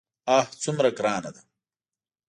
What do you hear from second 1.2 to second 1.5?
ده.